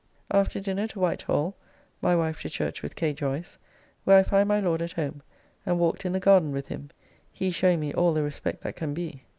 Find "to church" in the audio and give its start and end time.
2.41-2.81